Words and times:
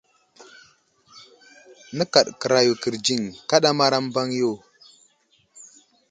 Nəkaɗ 1.97 2.27
kəra 2.39 2.59
yo 2.67 2.73
kərdziŋ 2.81 3.21
,kaɗamar 3.49 3.93
a 3.97 3.99
mbaŋ 4.05 4.27
yo. 4.41 4.51